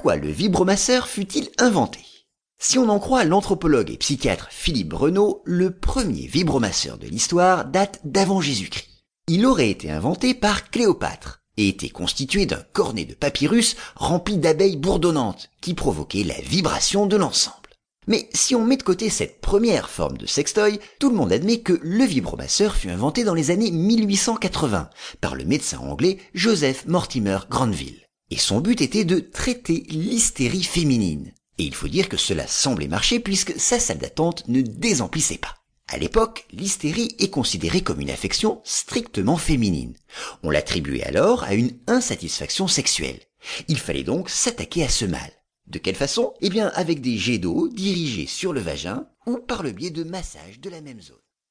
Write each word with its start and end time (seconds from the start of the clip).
Pourquoi 0.00 0.16
le 0.16 0.30
vibromasseur 0.30 1.08
fut-il 1.08 1.50
inventé? 1.58 2.00
Si 2.58 2.78
on 2.78 2.88
en 2.88 2.98
croit 2.98 3.24
l'anthropologue 3.24 3.90
et 3.90 3.98
psychiatre 3.98 4.48
Philippe 4.50 4.88
Breneau, 4.88 5.42
le 5.44 5.72
premier 5.76 6.26
vibromasseur 6.26 6.96
de 6.96 7.06
l'histoire 7.06 7.66
date 7.66 8.00
d'avant 8.04 8.40
Jésus-Christ. 8.40 8.88
Il 9.28 9.44
aurait 9.44 9.68
été 9.68 9.90
inventé 9.90 10.32
par 10.32 10.70
Cléopâtre 10.70 11.42
et 11.58 11.68
était 11.68 11.90
constitué 11.90 12.46
d'un 12.46 12.64
cornet 12.72 13.04
de 13.04 13.12
papyrus 13.12 13.76
rempli 13.94 14.38
d'abeilles 14.38 14.78
bourdonnantes 14.78 15.50
qui 15.60 15.74
provoquaient 15.74 16.24
la 16.24 16.40
vibration 16.40 17.04
de 17.04 17.16
l'ensemble. 17.16 17.68
Mais 18.06 18.30
si 18.32 18.54
on 18.54 18.64
met 18.64 18.78
de 18.78 18.82
côté 18.82 19.10
cette 19.10 19.42
première 19.42 19.90
forme 19.90 20.16
de 20.16 20.24
sextoy, 20.24 20.80
tout 20.98 21.10
le 21.10 21.16
monde 21.16 21.30
admet 21.30 21.60
que 21.60 21.78
le 21.82 22.04
vibromasseur 22.04 22.74
fut 22.74 22.88
inventé 22.88 23.22
dans 23.22 23.34
les 23.34 23.50
années 23.50 23.70
1880 23.70 24.88
par 25.20 25.34
le 25.34 25.44
médecin 25.44 25.80
anglais 25.80 26.16
Joseph 26.32 26.86
Mortimer 26.86 27.40
Granville. 27.50 28.06
Et 28.30 28.38
son 28.38 28.60
but 28.60 28.80
était 28.80 29.04
de 29.04 29.18
traiter 29.18 29.84
l'hystérie 29.88 30.62
féminine. 30.62 31.32
Et 31.58 31.64
il 31.64 31.74
faut 31.74 31.88
dire 31.88 32.08
que 32.08 32.16
cela 32.16 32.46
semblait 32.46 32.88
marcher 32.88 33.20
puisque 33.20 33.58
sa 33.58 33.78
salle 33.78 33.98
d'attente 33.98 34.46
ne 34.48 34.62
désemplissait 34.62 35.38
pas. 35.38 35.56
À 35.88 35.98
l'époque, 35.98 36.46
l'hystérie 36.52 37.16
est 37.18 37.30
considérée 37.30 37.80
comme 37.80 38.00
une 38.00 38.10
affection 38.10 38.60
strictement 38.64 39.36
féminine. 39.36 39.96
On 40.44 40.50
l'attribuait 40.50 41.02
alors 41.02 41.42
à 41.42 41.54
une 41.54 41.72
insatisfaction 41.88 42.68
sexuelle. 42.68 43.20
Il 43.66 43.78
fallait 43.78 44.04
donc 44.04 44.30
s'attaquer 44.30 44.84
à 44.84 44.88
ce 44.88 45.04
mal. 45.04 45.32
De 45.66 45.78
quelle 45.78 45.96
façon? 45.96 46.32
Eh 46.40 46.48
bien 46.48 46.68
avec 46.74 47.00
des 47.00 47.18
jets 47.18 47.38
d'eau 47.38 47.68
dirigés 47.68 48.26
sur 48.26 48.52
le 48.52 48.60
vagin 48.60 49.06
ou 49.26 49.38
par 49.38 49.64
le 49.64 49.72
biais 49.72 49.90
de 49.90 50.04
massage 50.04 50.60
de 50.60 50.70
la 50.70 50.80
même 50.80 51.00
zone. 51.00 51.16